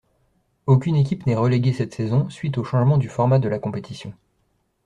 [0.65, 4.11] Aucune équipe n'est reléguée cette saison, suite au changement du format de la compétition.